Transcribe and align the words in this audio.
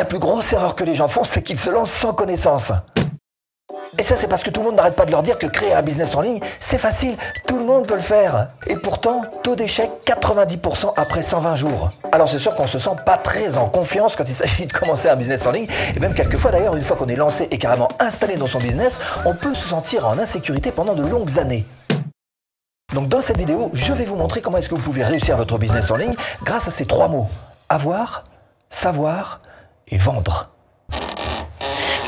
La 0.00 0.06
plus 0.06 0.18
grosse 0.18 0.54
erreur 0.54 0.76
que 0.76 0.82
les 0.82 0.94
gens 0.94 1.08
font, 1.08 1.24
c'est 1.24 1.42
qu'ils 1.42 1.58
se 1.58 1.68
lancent 1.68 1.92
sans 1.92 2.14
connaissance. 2.14 2.72
Et 3.98 4.02
ça, 4.02 4.16
c'est 4.16 4.28
parce 4.28 4.42
que 4.42 4.48
tout 4.48 4.60
le 4.60 4.68
monde 4.68 4.76
n'arrête 4.76 4.96
pas 4.96 5.04
de 5.04 5.10
leur 5.10 5.22
dire 5.22 5.38
que 5.38 5.46
créer 5.46 5.74
un 5.74 5.82
business 5.82 6.14
en 6.14 6.22
ligne, 6.22 6.40
c'est 6.58 6.78
facile, 6.78 7.18
tout 7.46 7.58
le 7.58 7.66
monde 7.66 7.86
peut 7.86 7.96
le 7.96 8.00
faire. 8.00 8.48
Et 8.66 8.76
pourtant, 8.76 9.20
taux 9.42 9.56
d'échec 9.56 9.90
90% 10.06 10.94
après 10.96 11.22
120 11.22 11.54
jours. 11.54 11.90
Alors 12.12 12.30
c'est 12.30 12.38
sûr 12.38 12.54
qu'on 12.54 12.66
se 12.66 12.78
sent 12.78 12.96
pas 13.04 13.18
très 13.18 13.58
en 13.58 13.68
confiance 13.68 14.16
quand 14.16 14.24
il 14.26 14.34
s'agit 14.34 14.64
de 14.64 14.72
commencer 14.72 15.10
un 15.10 15.16
business 15.16 15.46
en 15.46 15.52
ligne. 15.52 15.68
Et 15.94 16.00
même 16.00 16.14
quelquefois 16.14 16.50
d'ailleurs, 16.50 16.76
une 16.76 16.82
fois 16.82 16.96
qu'on 16.96 17.08
est 17.10 17.16
lancé 17.16 17.46
et 17.50 17.58
carrément 17.58 17.88
installé 17.98 18.36
dans 18.36 18.46
son 18.46 18.58
business, 18.58 18.98
on 19.26 19.34
peut 19.34 19.54
se 19.54 19.68
sentir 19.68 20.06
en 20.06 20.18
insécurité 20.18 20.72
pendant 20.72 20.94
de 20.94 21.06
longues 21.06 21.38
années. 21.38 21.66
Donc 22.94 23.08
dans 23.08 23.20
cette 23.20 23.36
vidéo, 23.36 23.70
je 23.74 23.92
vais 23.92 24.06
vous 24.06 24.16
montrer 24.16 24.40
comment 24.40 24.56
est-ce 24.56 24.70
que 24.70 24.76
vous 24.76 24.82
pouvez 24.82 25.04
réussir 25.04 25.36
votre 25.36 25.58
business 25.58 25.90
en 25.90 25.96
ligne 25.96 26.14
grâce 26.42 26.68
à 26.68 26.70
ces 26.70 26.86
trois 26.86 27.08
mots. 27.08 27.28
Avoir, 27.68 28.24
savoir 28.70 29.40
et 29.90 29.96
vendre. 29.96 30.50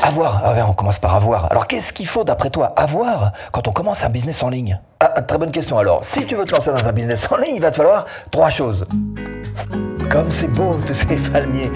Avoir, 0.01 0.41
ah 0.43 0.53
on 0.67 0.73
commence 0.73 0.99
par 0.99 1.15
avoir. 1.15 1.49
Alors 1.49 1.65
qu'est-ce 1.65 1.93
qu'il 1.93 2.07
faut 2.07 2.25
d'après 2.25 2.49
toi 2.49 2.73
avoir 2.75 3.31
quand 3.53 3.69
on 3.69 3.71
commence 3.71 4.03
un 4.03 4.09
business 4.09 4.43
en 4.43 4.49
ligne? 4.49 4.79
Ah, 4.99 5.21
Très 5.21 5.37
bonne 5.37 5.51
question 5.51 5.77
alors. 5.77 6.03
Si 6.03 6.25
tu 6.25 6.35
veux 6.35 6.43
te 6.43 6.51
lancer 6.51 6.71
dans 6.71 6.87
un 6.87 6.91
business 6.91 7.31
en 7.31 7.37
ligne, 7.37 7.55
il 7.55 7.61
va 7.61 7.71
te 7.71 7.77
falloir 7.77 8.05
trois 8.29 8.49
choses. 8.49 8.85
Comme 10.09 10.29
c'est 10.29 10.49
beau 10.49 10.77
tous 10.85 10.93
ces 10.93 11.15
palmiers 11.15 11.71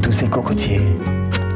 tous 0.00 0.12
ces 0.12 0.28
cocotiers. 0.28 0.96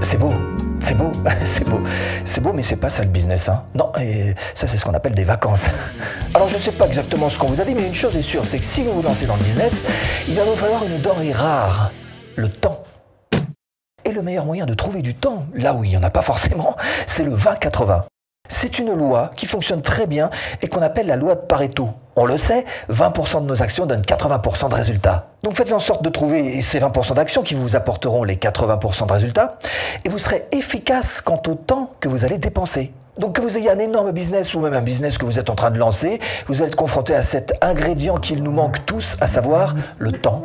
C'est 0.02 0.18
beau. 0.18 0.34
C'est 0.80 0.95
beau, 0.95 1.10
c'est 1.45 1.68
beau, 1.68 1.80
c'est 2.24 2.41
beau, 2.41 2.52
mais 2.52 2.62
c'est 2.62 2.77
pas 2.77 2.91
ça 2.91 3.02
le 3.02 3.09
business, 3.09 3.48
hein. 3.48 3.65
Non, 3.74 3.91
et 4.01 4.37
ça 4.54 4.68
c'est 4.68 4.77
ce 4.77 4.84
qu'on 4.84 4.95
appelle 4.95 5.15
des 5.15 5.24
vacances. 5.24 5.65
Alors 6.34 6.46
je 6.46 6.57
sais 6.57 6.70
pas 6.70 6.87
exactement 6.87 7.29
ce 7.29 7.41
qu'on 7.41 7.48
vous 7.48 7.60
a 7.60 7.65
dit, 7.65 7.74
mais 7.74 7.84
une 7.84 7.95
chose 7.95 8.16
est 8.16 8.23
sûre, 8.23 8.46
c'est 8.46 8.60
que 8.60 8.65
si 8.65 8.84
vous 8.84 8.93
vous 8.93 9.02
lancez 9.02 9.27
dans 9.27 9.34
le 9.34 9.43
business, 9.43 9.82
il 10.29 10.34
va 10.34 10.45
vous 10.45 10.54
falloir 10.54 10.84
une 10.84 11.01
denrée 11.01 11.32
rare, 11.32 11.91
le 12.37 12.48
temps. 12.48 12.84
Et 14.06 14.12
le 14.12 14.23
meilleur 14.23 14.46
moyen 14.46 14.66
de 14.66 14.74
trouver 14.74 15.02
du 15.02 15.16
temps, 15.16 15.46
là 15.52 15.74
où 15.74 15.83
il 15.83 15.91
n'y 15.91 15.96
en 15.96 16.02
a 16.05 16.10
pas 16.10 16.23
forcément, 16.23 16.77
c'est 17.09 17.24
le 17.24 17.34
20-80. 17.34 18.02
C'est 18.49 18.79
une 18.79 18.95
loi 18.96 19.32
qui 19.35 19.46
fonctionne 19.46 19.82
très 19.82 20.07
bien 20.07 20.30
et 20.62 20.68
qu'on 20.68 20.80
appelle 20.80 21.09
la 21.09 21.16
loi 21.16 21.35
de 21.35 21.40
Pareto. 21.40 21.88
On 22.15 22.24
le 22.24 22.38
sait, 22.38 22.65
20% 22.88 23.43
de 23.43 23.46
nos 23.46 23.62
actions 23.62 23.84
donnent 23.84 24.02
80% 24.02 24.68
de 24.68 24.74
résultats. 24.77 25.30
Donc 25.43 25.54
faites 25.54 25.73
en 25.73 25.80
sorte 25.80 26.04
de 26.04 26.09
trouver 26.09 26.62
ces 26.62 26.79
20% 26.79 27.15
d'actions 27.15 27.43
qui 27.43 27.54
vous 27.54 27.74
apporteront 27.74 28.23
les 28.23 28.37
80% 28.37 29.09
de 29.09 29.12
résultats 29.12 29.59
et 30.04 30.09
vous 30.09 30.18
serez 30.18 30.46
efficace 30.52 31.21
quant 31.21 31.43
au 31.49 31.54
temps 31.54 31.90
que 31.99 32.09
vous 32.09 32.24
allez 32.24 32.38
dépenser. 32.38 32.93
Donc 33.18 33.34
que 33.34 33.40
vous 33.40 33.59
ayez 33.59 33.71
un 33.71 33.79
énorme 33.80 34.12
business 34.12 34.54
ou 34.54 34.60
même 34.60 34.74
un 34.74 34.82
business 34.82 35.18
que 35.18 35.24
vous 35.24 35.40
êtes 35.40 35.51
en 35.51 35.57
train 35.57 35.73
de 35.73 35.79
lancer, 35.79 36.21
vous 36.46 36.62
êtes 36.62 36.77
confronté 36.77 37.12
à 37.16 37.23
cet 37.23 37.54
ingrédient 37.60 38.15
qu'il 38.15 38.45
nous 38.45 38.52
manque 38.52 38.87
tous, 38.87 39.16
à 39.21 39.27
savoir 39.27 39.74
le 39.99 40.12
temps 40.12 40.45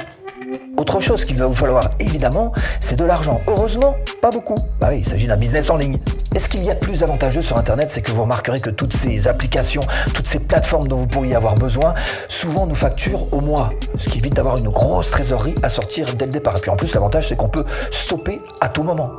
autre 0.78 1.00
chose 1.00 1.26
qu'il 1.26 1.38
va 1.38 1.46
vous 1.46 1.56
falloir, 1.56 1.92
évidemment, 2.00 2.52
c'est 2.80 2.96
de 2.96 3.06
l'argent. 3.06 3.42
Heureusement, 3.48 3.96
pas 4.22 4.32
beaucoup. 4.32 4.58
Bah 4.80 4.88
oui, 4.90 5.00
il 5.00 5.08
s'agit 5.08 5.28
d'un 5.28 5.38
business 5.38 5.70
en 5.70 5.78
ligne. 5.78 6.00
Et 6.36 6.40
ce 6.40 6.48
qu'il 6.50 6.64
y 6.64 6.72
a 6.72 6.74
de 6.74 6.80
plus 6.80 7.04
avantageux 7.04 7.42
sur 7.42 7.58
Internet, 7.58 7.90
c'est 7.90 8.02
que 8.02 8.12
vous 8.12 8.24
remarquerez 8.24 8.62
que 8.62 8.70
toutes 8.70 8.96
ces 8.96 9.28
applications, 9.28 9.82
toutes 10.14 10.28
ces 10.28 10.40
plateformes 10.40 10.88
dont 10.88 10.98
vous 10.98 11.08
pourriez 11.08 11.36
avoir 11.36 11.56
besoin, 11.56 11.94
souvent 12.28 12.66
nous 12.66 12.76
facturent 12.76 13.34
au 13.34 13.42
mois. 13.42 13.72
Ce 13.98 14.10
qui 14.10 14.20
évite 14.20 14.34
d'avoir 14.34 14.58
une 14.58 14.70
grosse 14.70 15.12
trésorerie 15.12 15.56
à 15.62 15.70
sortir 15.70 16.16
dès 16.16 16.26
le 16.26 16.32
départ. 16.32 16.58
Et 16.58 16.62
puis 16.62 16.72
en 16.72 16.76
plus, 16.76 16.94
l'avantage, 16.94 17.28
c'est 17.28 17.36
qu'on 17.36 17.50
peut 17.50 17.66
stopper 17.92 18.42
à 18.62 18.70
tout 18.70 18.84
moment. 18.84 19.12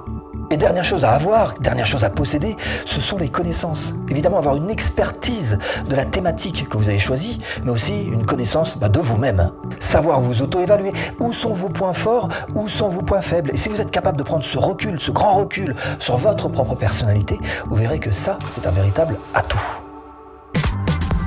Et 0.53 0.58
dernière 0.58 0.84
chose 0.84 1.06
à 1.06 1.12
avoir, 1.12 1.55
dernière 1.55 1.86
chose 1.86 2.05
à 2.05 2.11
posséder, 2.11 2.58
ce 2.84 3.00
sont 3.00 3.17
les 3.17 3.31
connaissances. 3.31 3.95
Évidemment, 4.11 4.36
avoir 4.36 4.55
une 4.55 4.69
expertise 4.69 5.58
de 5.89 5.97
la 5.97 6.05
thématique 6.05 6.69
que 6.69 6.77
vous 6.77 6.91
avez 6.91 6.98
choisie, 6.98 7.41
mais 7.64 7.70
aussi 7.70 8.05
une 8.05 8.27
connaissance 8.27 8.77
bah, 8.77 8.91
de 8.91 9.00
vous-même. 9.00 9.50
Savoir 9.80 10.20
vous 10.20 10.42
auto-évaluer. 10.42 10.92
Où 11.20 11.33
sont 11.33 11.55
vos 11.55 11.70
points 11.70 11.95
forts 11.95 12.28
Où 12.55 12.69
sont 12.69 12.91
vos 12.91 13.00
points 13.00 13.23
faibles 13.23 13.53
Et 13.55 13.56
si 13.56 13.70
vous 13.70 13.80
êtes 13.80 13.91
capable 13.91 14.19
de 14.19 14.23
prendre 14.25 14.45
ce 14.45 14.58
recul, 14.58 15.00
ce 15.00 15.11
grand 15.11 15.33
recul 15.33 15.75
sur 15.98 16.19
votre 16.19 16.50
propre 16.50 16.75
personnalité, 16.75 17.39
vous 17.64 17.77
verrez 17.77 17.98
que 17.98 18.11
ça, 18.11 18.39
c'est 18.50 18.67
un 18.67 18.73
véritable 18.73 19.17
atout. 19.33 19.80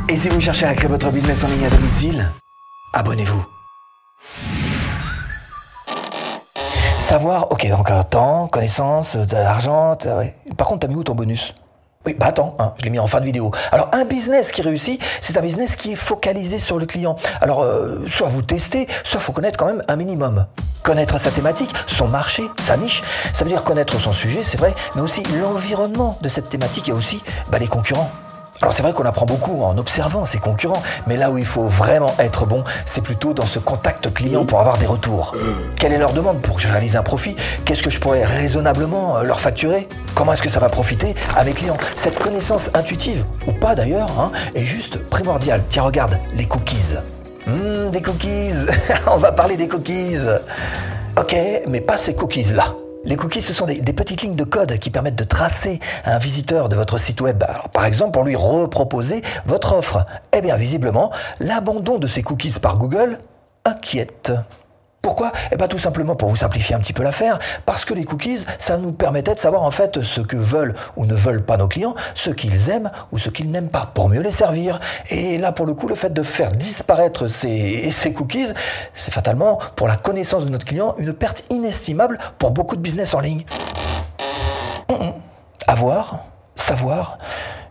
Et 0.07 0.17
si 0.17 0.29
vous 0.29 0.39
cherchez 0.39 0.67
à 0.67 0.75
créer 0.75 0.87
votre 0.87 1.09
business 1.09 1.43
en 1.43 1.47
ligne 1.47 1.65
à 1.65 1.71
domicile, 1.71 2.29
abonnez-vous. 2.93 3.43
Ok, 7.23 7.65
donc 7.69 8.09
temps, 8.09 8.47
connaissance, 8.47 9.15
de 9.15 9.37
l'argent. 9.37 9.95
Par 10.57 10.67
contre, 10.67 10.81
t'as 10.81 10.87
mis 10.87 10.95
où 10.95 11.03
ton 11.03 11.15
bonus? 11.15 11.55
Oui, 12.05 12.13
bah 12.19 12.27
attends, 12.27 12.57
hein, 12.59 12.73
je 12.77 12.83
l'ai 12.83 12.89
mis 12.89 12.99
en 12.99 13.07
fin 13.07 13.21
de 13.21 13.25
vidéo. 13.25 13.51
Alors 13.71 13.89
un 13.93 14.03
business 14.03 14.51
qui 14.51 14.61
réussit, 14.61 15.01
c'est 15.21 15.37
un 15.37 15.41
business 15.41 15.77
qui 15.77 15.93
est 15.93 15.95
focalisé 15.95 16.59
sur 16.59 16.77
le 16.77 16.85
client. 16.85 17.15
Alors 17.39 17.63
euh, 17.63 18.05
soit 18.09 18.27
vous 18.27 18.41
testez, 18.41 18.87
soit 19.05 19.21
faut 19.21 19.31
connaître 19.31 19.57
quand 19.57 19.65
même 19.65 19.81
un 19.87 19.95
minimum. 19.95 20.45
Connaître 20.83 21.17
sa 21.17 21.31
thématique, 21.31 21.73
son 21.87 22.09
marché, 22.09 22.43
sa 22.59 22.75
niche, 22.75 23.01
ça 23.31 23.45
veut 23.45 23.49
dire 23.49 23.63
connaître 23.63 23.97
son 23.97 24.11
sujet, 24.11 24.43
c'est 24.43 24.57
vrai, 24.57 24.73
mais 24.95 25.01
aussi 25.01 25.23
l'environnement 25.41 26.17
de 26.21 26.27
cette 26.27 26.49
thématique 26.49 26.89
et 26.89 26.91
aussi 26.91 27.23
bah, 27.49 27.59
les 27.59 27.67
concurrents. 27.67 28.11
Alors 28.61 28.73
c'est 28.73 28.83
vrai 28.83 28.93
qu'on 28.93 29.05
apprend 29.05 29.25
beaucoup 29.25 29.63
en 29.63 29.77
observant 29.77 30.25
ses 30.25 30.37
concurrents, 30.37 30.81
mais 31.07 31.17
là 31.17 31.29
où 31.29 31.37
il 31.37 31.45
faut 31.45 31.67
vraiment 31.67 32.13
être 32.19 32.45
bon, 32.45 32.63
c'est 32.85 33.01
plutôt 33.01 33.33
dans 33.33 33.45
ce 33.45 33.59
contact 33.59 34.13
client 34.13 34.45
pour 34.45 34.59
avoir 34.59 34.77
des 34.77 34.85
retours. 34.85 35.35
Quelle 35.77 35.91
est 35.91 35.97
leur 35.97 36.13
demande 36.13 36.41
pour 36.41 36.55
que 36.55 36.61
je 36.61 36.69
réalise 36.69 36.95
un 36.95 37.03
profit? 37.03 37.35
Qu'est-ce 37.65 37.83
que 37.83 37.89
je 37.89 37.99
pourrais 37.99 38.23
raisonnablement 38.23 39.17
euh, 39.17 39.23
leur 39.23 39.39
facturer? 39.39 39.89
Comment 40.13 40.33
est-ce 40.33 40.41
que 40.41 40.49
ça 40.49 40.59
va 40.61 40.69
profiter 40.69 41.15
à 41.35 41.43
mes 41.43 41.53
Cette 41.95 42.17
connaissance 42.17 42.69
intuitive, 42.73 43.25
ou 43.45 43.51
pas 43.51 43.75
d'ailleurs, 43.75 44.09
hein, 44.19 44.31
est 44.55 44.65
juste 44.65 45.05
primordiale. 45.09 45.61
Tiens, 45.67 45.83
regarde, 45.83 46.17
les 46.33 46.45
cookies. 46.45 46.95
Hum, 47.47 47.91
des 47.91 48.01
cookies 48.01 48.53
On 49.07 49.17
va 49.17 49.31
parler 49.31 49.57
des 49.57 49.67
cookies 49.67 50.17
Ok, 51.17 51.35
mais 51.67 51.81
pas 51.81 51.97
ces 51.97 52.15
cookies-là. 52.15 52.84
Les 53.05 53.17
cookies, 53.17 53.41
ce 53.41 53.53
sont 53.53 53.67
des, 53.67 53.81
petites 53.93 54.23
lignes 54.23 54.35
de 54.35 54.43
code 54.43 54.79
qui 54.79 54.89
permettent 54.89 55.15
de 55.15 55.23
tracer 55.23 55.79
un 56.05 56.17
visiteur 56.17 56.69
de 56.69 56.75
votre 56.75 56.97
site 56.97 57.21
web. 57.21 57.43
Par 57.71 57.85
exemple, 57.85 58.11
pour 58.11 58.23
lui 58.23 58.35
reproposer 58.35 59.21
votre 59.45 59.73
offre. 59.73 60.05
Eh 60.33 60.41
bien, 60.41 60.55
visiblement, 60.55 61.11
l'abandon 61.39 61.99
de 61.99 62.07
ces 62.07 62.23
cookies 62.23 62.59
par 62.59 62.77
Google 62.77 63.19
inquiète. 63.63 64.31
Pourquoi? 65.05 65.31
Eh 65.51 65.55
bien 65.55 65.67
tout 65.67 65.77
simplement 65.77 66.15
pour 66.15 66.29
vous 66.29 66.35
simplifier 66.35 66.73
un 66.73 66.79
petit 66.79 66.91
peu 66.91 67.03
l'affaire, 67.03 67.37
parce 67.67 67.85
que 67.85 67.93
les 67.93 68.05
cookies, 68.05 68.43
ça 68.57 68.77
nous 68.77 68.91
permettait 68.91 69.35
de 69.35 69.39
savoir 69.39 69.61
en 69.61 69.69
fait 69.69 70.01
ce 70.01 70.19
que 70.19 70.35
veulent 70.35 70.73
ou 70.95 71.05
ne 71.05 71.13
veulent 71.13 71.45
pas 71.45 71.57
nos 71.57 71.67
clients, 71.67 71.93
ce 72.15 72.31
qu'ils 72.31 72.71
aiment 72.71 72.89
ou 73.11 73.19
ce 73.19 73.29
qu'ils 73.29 73.51
n'aiment 73.51 73.69
pas, 73.69 73.91
pour 73.93 74.09
mieux 74.09 74.23
les 74.23 74.31
servir. 74.31 74.79
Et 75.11 75.37
là 75.37 75.51
pour 75.51 75.67
le 75.67 75.75
coup, 75.75 75.87
le 75.87 75.93
fait 75.93 76.11
de 76.11 76.23
faire 76.23 76.53
disparaître 76.53 77.27
ces, 77.27 78.13
cookies, 78.15 78.47
c'est 78.95 79.13
fatalement 79.13 79.59
pour 79.75 79.87
la 79.87 79.95
connaissance 79.95 80.43
de 80.43 80.49
notre 80.49 80.65
client 80.65 80.95
une 80.97 81.13
perte 81.13 81.43
inestimable 81.51 82.17
pour 82.39 82.49
beaucoup 82.49 82.75
de 82.75 82.81
business 82.81 83.13
en 83.13 83.19
ligne. 83.19 83.45
Avoir, 85.67 86.21
savoir. 86.55 87.19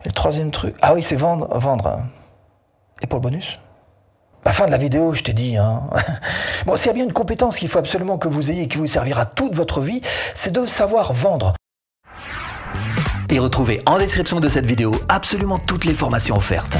Et 0.04 0.08
le 0.08 0.14
troisième 0.14 0.52
truc, 0.52 0.76
ah 0.82 0.94
oui, 0.94 1.02
c'est 1.02 1.16
vendre, 1.16 1.48
vendre. 1.58 1.98
Et 3.02 3.08
pour 3.08 3.18
le 3.18 3.22
bonus? 3.22 3.58
Fin 4.52 4.66
de 4.66 4.70
la 4.70 4.78
vidéo, 4.78 5.14
je 5.14 5.22
te 5.22 5.30
dis. 5.30 5.56
Hein. 5.56 5.82
Bon, 6.66 6.76
s'il 6.76 6.86
y 6.86 6.90
a 6.90 6.92
bien 6.94 7.04
une 7.04 7.12
compétence 7.12 7.56
qu'il 7.56 7.68
faut 7.68 7.78
absolument 7.78 8.16
que 8.16 8.28
vous 8.28 8.50
ayez 8.50 8.62
et 8.62 8.68
qui 8.68 8.78
vous 8.78 8.86
servira 8.86 9.26
toute 9.26 9.54
votre 9.54 9.80
vie, 9.80 10.00
c'est 10.34 10.52
de 10.52 10.66
savoir 10.66 11.12
vendre. 11.12 11.52
Et 13.28 13.38
retrouvez 13.38 13.82
en 13.86 13.98
description 13.98 14.40
de 14.40 14.48
cette 14.48 14.66
vidéo 14.66 14.94
absolument 15.08 15.58
toutes 15.58 15.84
les 15.84 15.94
formations 15.94 16.36
offertes 16.36 16.76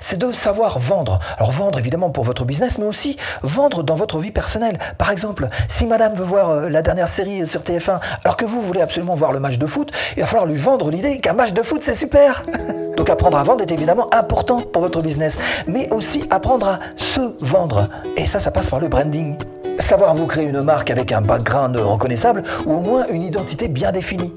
c'est 0.00 0.18
de 0.18 0.32
savoir 0.32 0.78
vendre. 0.78 1.18
Alors 1.38 1.52
vendre 1.52 1.78
évidemment 1.78 2.10
pour 2.10 2.24
votre 2.24 2.44
business, 2.44 2.78
mais 2.78 2.86
aussi 2.86 3.16
vendre 3.42 3.82
dans 3.82 3.94
votre 3.94 4.18
vie 4.18 4.32
personnelle. 4.32 4.78
Par 4.98 5.10
exemple, 5.10 5.48
si 5.68 5.86
madame 5.86 6.14
veut 6.14 6.24
voir 6.24 6.50
euh, 6.50 6.68
la 6.68 6.82
dernière 6.82 7.08
série 7.08 7.46
sur 7.46 7.60
TF1, 7.60 8.00
alors 8.24 8.36
que 8.36 8.44
vous 8.44 8.60
voulez 8.60 8.80
absolument 8.80 9.14
voir 9.14 9.32
le 9.32 9.40
match 9.40 9.58
de 9.58 9.66
foot, 9.66 9.92
il 10.16 10.22
va 10.22 10.26
falloir 10.26 10.46
lui 10.46 10.56
vendre 10.56 10.90
l'idée 10.90 11.20
qu'un 11.20 11.34
match 11.34 11.52
de 11.52 11.62
foot, 11.62 11.80
c'est 11.84 11.94
super. 11.94 12.42
Donc 12.96 13.08
apprendre 13.08 13.38
à 13.38 13.44
vendre 13.44 13.62
est 13.62 13.70
évidemment 13.70 14.12
important 14.12 14.60
pour 14.60 14.82
votre 14.82 15.02
business, 15.02 15.38
mais 15.66 15.90
aussi 15.92 16.24
apprendre 16.30 16.66
à 16.66 16.78
se 16.96 17.20
vendre. 17.40 17.88
Et 18.16 18.26
ça, 18.26 18.40
ça 18.40 18.50
passe 18.50 18.70
par 18.70 18.80
le 18.80 18.88
branding. 18.88 19.36
Savoir 19.78 20.14
vous 20.14 20.26
créer 20.26 20.48
une 20.48 20.60
marque 20.60 20.90
avec 20.90 21.12
un 21.12 21.22
background 21.22 21.76
reconnaissable 21.76 22.42
ou 22.66 22.74
au 22.74 22.80
moins 22.80 23.06
une 23.08 23.22
identité 23.22 23.68
bien 23.68 23.92
définie 23.92 24.32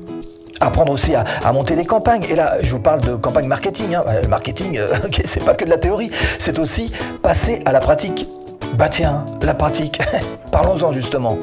apprendre 0.66 0.92
aussi 0.92 1.14
à, 1.16 1.52
monter 1.52 1.76
des 1.76 1.86
campagnes. 1.86 2.24
Et 2.30 2.36
là, 2.36 2.58
je 2.62 2.72
vous 2.72 2.80
parle 2.80 3.02
de 3.02 3.16
campagne 3.16 3.48
marketing. 3.48 3.96
Hein. 3.96 4.04
Le 4.22 4.28
marketing, 4.28 4.78
euh, 4.78 4.88
c'est 5.26 5.44
pas 5.44 5.54
que 5.54 5.66
de 5.66 5.70
la 5.70 5.78
théorie, 5.78 6.12
c'est 6.40 6.60
aussi 6.60 6.92
passer 7.22 7.62
à 7.66 7.72
la 7.72 7.80
pratique. 7.80 8.28
Bah 8.76 8.90
tiens, 8.90 9.24
la 9.42 9.54
pratique. 9.54 10.02
Parlons-en 10.52 10.92
justement. 10.92 11.38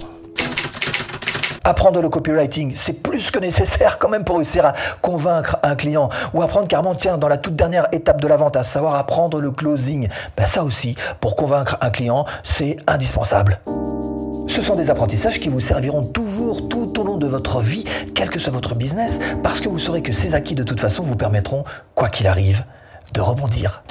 Apprendre 1.63 2.01
le 2.01 2.09
copywriting, 2.09 2.73
c'est 2.75 2.95
plus 2.95 3.31
que 3.31 3.39
nécessaire 3.39 3.99
quand 3.99 4.09
même 4.09 4.25
pour 4.25 4.37
réussir 4.37 4.65
à 4.65 4.73
convaincre 5.03 5.59
un 5.63 5.77
client. 5.77 6.09
Ou 6.33 6.43
apprendre 6.43 6.67
carrément, 6.67 6.95
tiens, 6.95 7.19
dans 7.19 7.29
la 7.29 7.37
toute 7.37 7.55
dernière 7.55 7.87
étape 7.93 8.21
de 8.21 8.27
la 8.27 8.37
vente, 8.37 8.57
à 8.57 8.63
savoir 8.63 8.95
apprendre 8.95 9.41
le 9.41 9.51
closing. 9.51 10.09
Ben 10.37 10.47
ça 10.47 10.65
aussi, 10.65 10.97
pour 11.21 11.37
convaincre 11.37 11.77
un 11.83 11.91
client, 11.91 12.25
c'est 12.45 12.79
indispensable. 12.87 13.61
Ce 14.61 14.67
sont 14.67 14.75
des 14.75 14.91
apprentissages 14.91 15.41
qui 15.41 15.49
vous 15.49 15.59
serviront 15.59 16.03
toujours 16.03 16.69
tout 16.69 17.01
au 17.01 17.03
long 17.03 17.17
de 17.17 17.27
votre 17.27 17.63
vie, 17.63 17.83
quel 18.15 18.29
que 18.29 18.39
soit 18.39 18.53
votre 18.53 18.75
business, 18.75 19.19
parce 19.43 19.59
que 19.59 19.71
vous 19.71 19.79
saurez 19.79 20.03
que 20.03 20.13
ces 20.13 20.35
acquis 20.35 20.55
de 20.55 20.63
toute 20.63 20.81
façon 20.81 21.03
vous 21.03 21.17
permettront, 21.17 21.65
quoi 21.95 22.11
qu'il 22.11 22.27
arrive, 22.27 22.67
de 23.15 23.23
rebondir. 23.23 23.83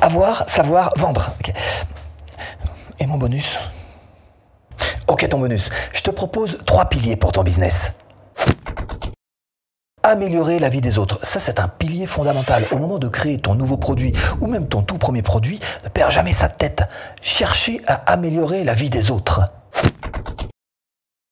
Avoir, 0.00 0.48
savoir, 0.48 0.92
vendre. 0.96 1.34
Et 3.00 3.06
mon 3.06 3.18
bonus? 3.18 3.58
Ok 5.08 5.28
ton 5.28 5.40
bonus, 5.40 5.70
je 5.92 6.02
te 6.02 6.12
propose 6.12 6.58
trois 6.64 6.84
piliers 6.84 7.16
pour 7.16 7.32
ton 7.32 7.42
business. 7.42 7.94
Améliorer 10.04 10.58
la 10.58 10.68
vie 10.68 10.80
des 10.80 10.98
autres, 10.98 11.20
ça 11.22 11.38
c'est 11.38 11.60
un 11.60 11.68
pilier 11.68 12.06
fondamental. 12.06 12.64
Au 12.72 12.78
moment 12.78 12.98
de 12.98 13.06
créer 13.06 13.38
ton 13.38 13.54
nouveau 13.54 13.76
produit 13.76 14.12
ou 14.40 14.48
même 14.48 14.66
ton 14.66 14.82
tout 14.82 14.98
premier 14.98 15.22
produit, 15.22 15.60
ne 15.84 15.88
perds 15.88 16.10
jamais 16.10 16.32
sa 16.32 16.48
tête. 16.48 16.82
Cherchez 17.20 17.80
à 17.86 17.94
améliorer 18.10 18.64
la 18.64 18.74
vie 18.74 18.90
des 18.90 19.12
autres. 19.12 19.42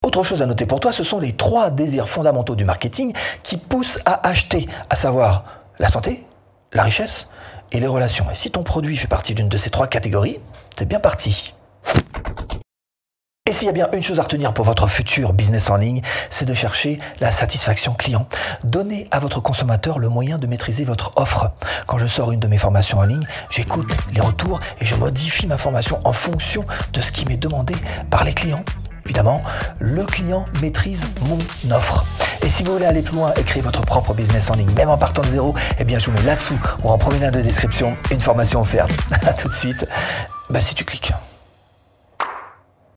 Autre 0.05 0.23
chose 0.23 0.41
à 0.41 0.47
noter 0.47 0.67
pour 0.67 0.79
toi, 0.79 0.93
ce 0.93 1.03
sont 1.03 1.19
les 1.19 1.33
trois 1.33 1.71
désirs 1.71 2.09
fondamentaux 2.09 2.55
du 2.55 2.65
marketing 2.65 3.13
qui 3.43 3.57
poussent 3.57 3.99
à 4.07 4.29
acheter, 4.29 4.69
à 4.89 4.95
savoir 4.95 5.45
la 5.81 5.89
santé, 5.89 6.25
la 6.73 6.85
richesse 6.85 7.27
et 7.73 7.81
les 7.81 7.89
relations. 7.89 8.27
Et 8.31 8.37
si 8.37 8.53
ton 8.53 8.63
produit 8.63 8.97
fait 8.97 9.09
partie 9.09 9.35
d'une 9.35 9.49
de 9.49 9.57
ces 9.57 9.71
trois 9.71 9.89
catégories, 9.89 10.39
c'est 10.79 10.87
bien 10.87 11.01
parti. 11.01 11.55
Et 13.51 13.53
s'il 13.53 13.67
y 13.67 13.69
a 13.69 13.73
bien 13.73 13.89
une 13.93 14.01
chose 14.01 14.21
à 14.21 14.23
retenir 14.23 14.55
pour 14.55 14.65
votre 14.65 14.87
futur 14.87 15.33
business 15.33 15.71
en 15.71 15.77
ligne, 15.77 16.03
c'est 16.29 16.45
de 16.45 16.55
chercher 16.55 17.01
la 17.19 17.33
satisfaction 17.33 17.95
client. 17.95 18.29
Donnez 18.63 19.09
à 19.11 19.19
votre 19.19 19.41
consommateur 19.41 19.99
le 19.99 20.09
moyen 20.09 20.39
de 20.39 20.47
maîtriser 20.47 20.85
votre 20.85 21.11
offre. 21.17 21.51
Quand 21.89 21.99
je 21.99 22.07
sors 22.07 22.31
une 22.31 22.39
de 22.39 22.47
mes 22.47 22.59
formations 22.59 22.99
en 22.99 23.03
ligne, 23.03 23.27
j'écoute 23.51 23.93
les 24.15 24.21
retours 24.21 24.61
et 24.81 24.87
je 24.87 24.95
modifie 24.95 25.49
ma 25.49 25.59
formation 25.59 25.99
en 26.05 26.13
fonction 26.13 26.65
de 26.93 27.01
ce 27.01 27.11
qui 27.11 27.27
m'est 27.27 27.37
demandé 27.37 27.75
par 28.09 28.23
les 28.23 28.35
clients. 28.35 28.63
Évidemment, 29.05 29.43
le 29.81 30.05
client 30.05 30.47
maîtrise 30.63 31.05
mon 31.23 31.39
offre. 31.75 32.05
Et 32.47 32.49
si 32.49 32.63
vous 32.63 32.75
voulez 32.75 32.87
aller 32.87 33.03
plus 33.03 33.17
loin 33.17 33.35
et 33.35 33.43
créer 33.43 33.63
votre 33.63 33.83
propre 33.83 34.15
business 34.15 34.49
en 34.51 34.55
ligne, 34.55 34.71
même 34.77 34.91
en 34.91 34.97
partant 34.97 35.23
de 35.23 35.29
zéro, 35.29 35.57
eh 35.81 35.83
bien 35.83 35.99
je 35.99 36.09
vous 36.09 36.17
mets 36.17 36.23
là-dessous 36.23 36.61
ou 36.85 36.89
en 36.89 36.99
premier 36.99 37.19
lien 37.19 37.33
de 37.33 37.41
description 37.41 37.97
une 38.13 38.21
formation 38.21 38.61
offerte. 38.61 38.93
A 39.27 39.33
tout 39.33 39.49
de 39.49 39.55
suite, 39.55 39.89
bah 40.51 40.61
si 40.61 40.77
tu 40.77 40.85
cliques. 40.85 41.13